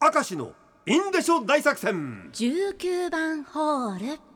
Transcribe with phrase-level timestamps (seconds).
[0.00, 0.52] 明石の
[0.86, 2.30] インデショ大作戦。
[2.32, 4.27] 19番ホール。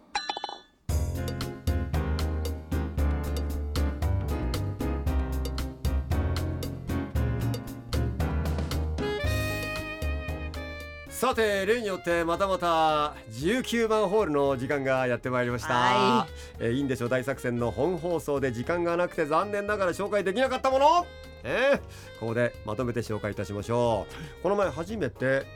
[11.22, 16.26] さて例によってまたまた19番ホールの時間がやってまいりました、は
[16.58, 17.08] えーいいんでしょう。
[17.08, 21.06] 大作戦の本放送で時間がなくて残念ながら紹介できなかったもの。
[21.44, 21.78] えー
[22.18, 24.08] ここでまとめて紹介いたしましょ
[24.40, 24.42] う。
[24.42, 25.46] この前初めて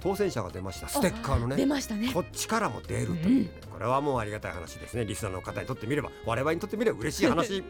[0.00, 0.86] 当選者が出ました。
[0.86, 1.56] ステッカーのね。
[1.56, 2.12] 出ましたね。
[2.14, 3.44] こっちからも出るという。
[3.46, 5.04] ね、これはもうありがたい話ですね。
[5.04, 6.12] リスナーの方にとってみれば。
[6.24, 7.64] 我々にとってみれば嬉しい話。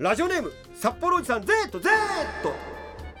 [0.00, 1.88] ラジオネーム札幌おじさん Z Z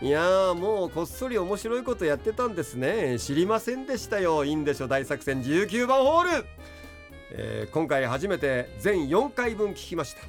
[0.02, 3.18] いやーもうこっそり面白いことやってたんですね。
[3.18, 4.44] 知りませんでしたよ。
[4.44, 5.42] いいんでしょ大作戦。
[5.42, 6.46] 19番ホール、
[7.32, 10.20] えー今回初めて全4回分聞きました。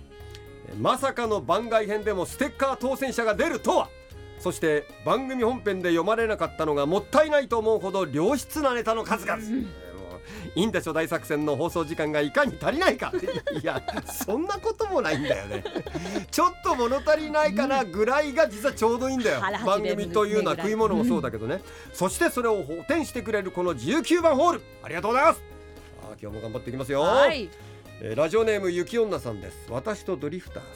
[0.79, 3.89] まさかの番外編でもステッカー当選者が出るとは。
[4.39, 9.41] そして番組本編で読まれなかったのがもったいないと思うほど良質なネタの数々、
[10.27, 13.13] えーもういいんでしょ大作戦の放送時間がいかに足りないか。
[13.61, 15.63] いやそんなこともないんだよね。
[16.31, 19.41] ちょっと物足りないかなぐらいが実はちょうどいいんだよ。
[19.65, 21.61] 番分組というのは食い物もそうだけどね、
[21.93, 24.61] そしてそれを補填してくれるこの19番ホール。
[24.83, 25.41] ありがとうございます。
[26.03, 27.49] あー今日も頑張っていきますよ、はい。
[28.01, 29.57] えーラジオネームゆき女さんです。
[29.69, 30.69] 私とドリフターズ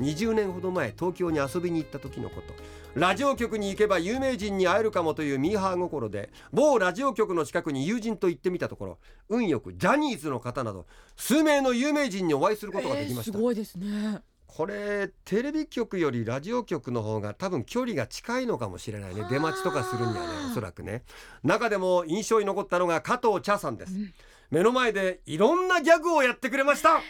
[0.00, 2.54] 20年ほど前東京に遊びに行った時のこと。
[2.94, 8.98] ラジオ局に行けば有名人に会えるかもというミーハー心で某ラジオ局の近くに友人と行ってみたところ
[9.28, 14.20] 運よくジャニーズの方など数名の有名人にお会いすることができました、えーすごいですね。
[14.48, 19.20] これテレビ局よりラジオ局の方が多分距離が近いのかもしれないね。
[19.20, 20.20] はあ出待ちとかするにはね
[20.50, 21.04] おそらくね。
[21.44, 24.12] 中でも印象に残ったのが加藤茶さんです、うん。
[24.50, 27.00] 目の前でいろんなギャグをやってくれました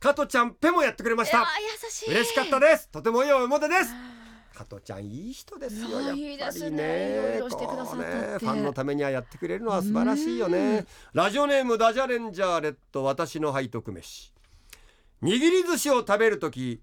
[0.00, 1.46] 加藤ちゃんペもやってくれました。
[2.08, 2.88] 嬉しかったです。
[2.88, 3.92] とてもいい思い出です。
[4.54, 6.00] 加藤ちゃんいい人ですよ。
[6.00, 6.28] やっぱりね。
[6.30, 6.46] いいね。
[7.38, 10.86] ファンのためにはやってくれるのは素晴らしいよね。
[11.12, 14.32] ラジオネームダジャレンジャーレッド私の背徳飯。
[15.22, 16.80] 握り寿司を食べるとき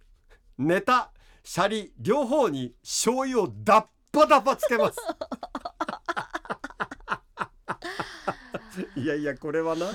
[0.60, 1.12] ネタ
[1.44, 5.00] シャリ両方に醤油をダッパダパつけます。
[8.96, 9.88] いやいやこれはな。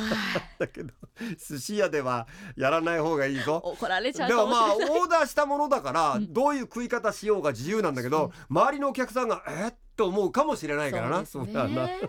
[0.58, 0.92] だけど
[1.38, 3.60] 寿司屋ではやらない方がいいぞ。
[3.64, 6.32] 怒られちゃうでもまあオーダーしたものだからうん。
[6.32, 11.26] どういう食い方しようが自由なんだけど周りのお客さんがえっと思うかもしれないからな。
[11.26, 12.00] そうなね。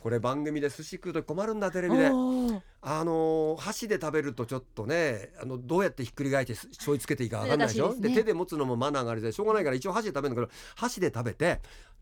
[0.00, 2.06] これ番組で寿司食うと困るんだテレビで。
[2.06, 7.94] あのー箸で食べるとちょっとねあのどうやってひっくり返して醤油つけていいか分かんないでしょ？
[7.98, 9.44] で手で持つのもマナーがあれでしょ？
[9.44, 11.60] うがないから一応箸で食べるんだけど箸で食べて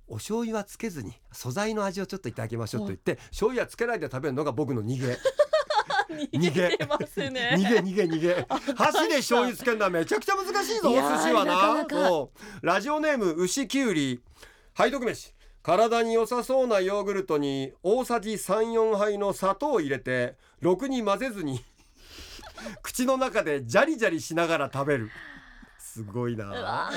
[0.09, 5.19] お醤油はつけずに素材の味をちょっといただきましょうと言って醤油はつけないで食べるのが僕の逃げ
[6.33, 7.57] 逃げてますね。
[7.59, 8.47] 逃げ逃げ逃げ。
[8.75, 10.81] 箸で醤油つけるのはめちゃくちゃ難しい。
[10.81, 11.87] ぞお寿司はな
[12.63, 14.21] ラジオネーム牛きゅうり
[14.77, 15.33] 背徳飯
[15.63, 21.63] 体に良さそうなヨーグルトに大さじ34杯の砂糖を入れてろくに混ぜずに
[22.83, 25.11] 口の中でジャリジャリしながら食べる。
[25.79, 26.93] すごいうなわ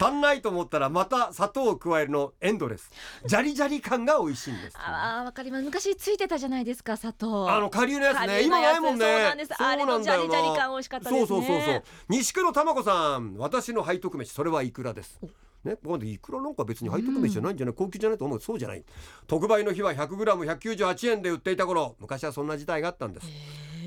[0.00, 2.90] 足んないと思ったらまた砂糖を加えるのエンドレス。
[3.26, 4.76] ジャリジャリ感が美味しいんです。
[4.78, 5.64] あーわかります。
[5.64, 7.50] 昔ついてたじゃないですか砂糖。
[7.50, 9.04] あの下流のやつ顆ね今ないもんね。
[9.04, 9.62] そうなんです。
[9.62, 11.26] あれのジャリジャリ感美味しかったですね。
[11.26, 11.82] そうそうそうそう。
[12.08, 15.20] 西黒玉子さん私の背徳飯それはイクラです。
[15.64, 18.40] ね、ここでイクラなんか別に背徳飯じゃないんじゃない、高級じゃないと思う。
[18.40, 18.84] そうじゃない。
[19.26, 23.26] 特売の日は 100g198 円で売っていた頃昔はそんな時代があったんです。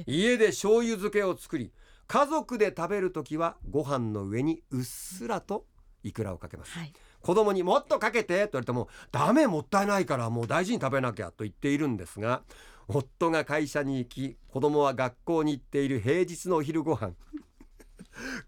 [0.06, 1.72] 家で醤油漬けを作り
[2.08, 5.66] 家族で食べる時はご飯の上にうっすらと
[6.04, 6.78] イクラをかけます。
[6.78, 6.94] はい。
[7.22, 12.42] 子供にもっとかけてと言われてもダメもったいないからもう大事に食べなきゃと言っているんですが
[12.90, 17.14] 夫が会社に行き子供は学校に行っている平日のお昼ご飯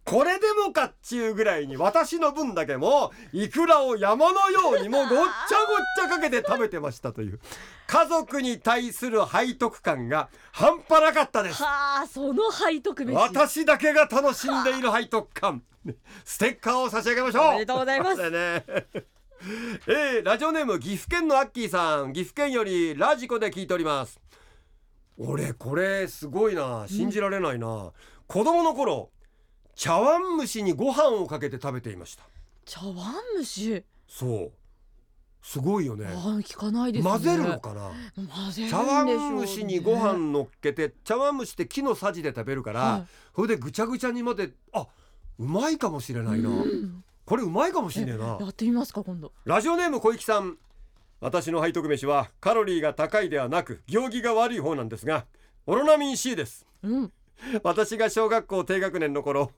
[0.03, 5.27] これでもかっちゅうぐらいに私の分だけもイクラを山のようにもうごっちゃごっ
[5.97, 7.39] ちゃかけて食べてましたという。
[7.87, 11.63] 家族に対する背徳感が半端なかったです。
[11.63, 13.15] はあその背徳飯。
[13.15, 15.63] 私だけが楽しんでいる背徳感。
[16.23, 17.47] ステッカーを差し上げましょう。
[17.49, 18.29] おめでとうございます。
[18.29, 18.63] ね。
[19.87, 22.13] えー、ラジオネーム岐阜県のアッキーさん。
[22.13, 24.19] 岐阜県よりラジコで聞いております。
[25.17, 26.85] 俺これすごいな。
[26.87, 27.91] 信じられないな、
[28.27, 29.11] 子供の頃
[29.75, 32.23] 茶碗蒸しにご飯をかけて食べていました。
[32.65, 32.95] 茶碗
[33.37, 33.83] 蒸し？
[34.07, 34.51] そう。
[35.41, 36.07] すごいよね。
[36.07, 37.11] あー聞かないですね。
[37.11, 37.91] 混ぜるのかな？
[37.91, 39.07] 混ぜるんでし茶碗
[39.39, 43.05] 蒸しにご飯乗っけて茶碗蒸しって木のさじで食べるから、はい。
[43.35, 44.87] それでぐちゃぐちゃにまであ
[45.37, 47.03] うまいかもしれないな、うん。
[47.25, 48.37] これうまいかもしれねえな。
[48.39, 49.33] やってみますか今度。
[49.43, 50.57] ラジオネーム小池さん。
[51.21, 55.25] 私の背徳飯はカロリーが高いではなく行儀が悪い方なんですが
[55.65, 56.65] オロナミン C です。
[56.81, 57.11] うん。
[57.63, 59.51] 私が小学校低学年の頃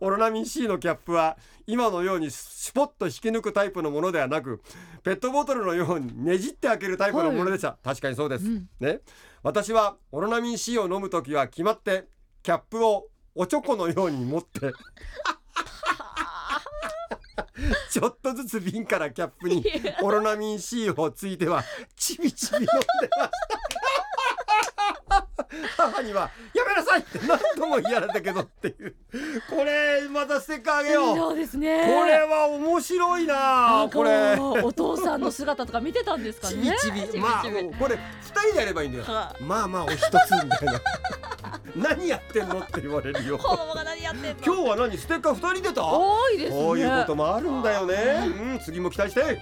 [0.00, 1.36] オロナミン C のキャップは
[1.66, 4.62] 今のようにシュポッと引き抜くタイプのものではなく
[5.02, 8.68] ペットボトルのようにねじって開けるタイプのものでした、確かにそうです、うん。
[8.80, 9.00] ね。
[9.42, 12.06] 私はオロナミン C を飲む時は決まって
[12.42, 14.72] キャップをおちょこのように持って
[17.90, 19.64] ちょっとずつ瓶からキャップに
[20.02, 21.64] オロナミン C をついては
[21.96, 22.70] ちびちび飲んで
[23.18, 23.67] ました
[25.76, 28.94] 母には「やめなさい!」って何度も言われたけどっていう。
[29.48, 31.16] これまたステッカーあげよう。
[31.16, 31.86] そうですね。
[31.86, 34.36] これは面白いなこれ。
[34.62, 37.18] お父さんの姿とか見てたんですかちねびちび。
[37.18, 37.62] まあちび。
[37.62, 39.04] もうこれ二人でやればいいんだよ。
[39.04, 40.10] はまあまあお一つ
[40.44, 40.80] みたいな。
[41.76, 43.38] 何やってんのって言われるよ。
[43.38, 44.42] 子供が何やってんの。
[44.44, 45.84] 今日は何ステッカー二人出た？
[45.86, 46.60] 多いですね。
[46.60, 47.94] こういうこともあるんだよね。
[48.26, 49.40] うん次も期待して